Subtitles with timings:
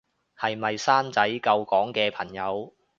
[0.35, 2.73] 係咪生仔救港嘅朋友